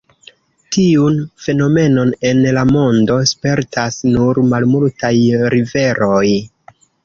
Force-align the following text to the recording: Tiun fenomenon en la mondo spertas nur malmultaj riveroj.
Tiun 0.75 1.19
fenomenon 1.47 2.15
en 2.31 2.41
la 2.57 2.65
mondo 2.71 3.19
spertas 3.35 4.01
nur 4.17 4.43
malmultaj 4.55 5.15
riveroj. 5.57 6.27